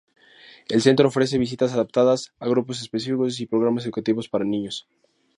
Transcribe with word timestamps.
El 0.75 0.81
centro 0.81 1.07
ofrece 1.09 1.37
visitas 1.37 1.73
adaptadas 1.73 2.33
a 2.39 2.47
grupos 2.47 2.81
específicos 2.81 3.39
y 3.39 3.45
programas 3.45 3.85
educativos 3.85 4.29
para 4.29 4.43
niños. 4.45 4.87